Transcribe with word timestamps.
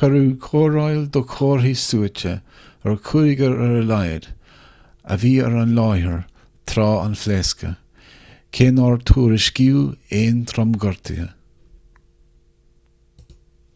cuireadh 0.00 0.34
cóireáil 0.42 0.98
do 1.14 1.20
chomharthaí 1.30 1.70
suaite 1.84 2.34
ar 2.34 2.92
chúigear 3.08 3.56
ar 3.64 3.72
a 3.78 3.80
laghad 3.88 4.28
a 5.14 5.16
bhí 5.24 5.30
ar 5.48 5.56
an 5.62 5.72
láthair 5.80 6.20
tráth 6.74 7.02
an 7.08 7.18
phléasctha 7.24 7.70
cé 8.60 8.68
nár 8.78 8.94
tuairiscíodh 9.12 10.20
aon 10.20 10.38
tromghortuithe 10.54 11.26